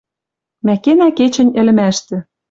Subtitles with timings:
[0.65, 2.17] Мӓ кенӓ кечӹнь ӹлӹмӓштӹ.